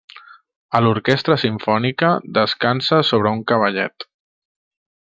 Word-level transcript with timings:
A 0.77 0.79
l'orquestra 0.85 1.37
simfònica 1.43 2.09
descansa 2.39 3.01
sobre 3.11 3.35
un 3.37 3.45
cavallet. 3.53 4.09